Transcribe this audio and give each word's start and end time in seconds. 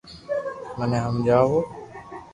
مني 0.77 0.97
ھمجاوُ 1.05 1.57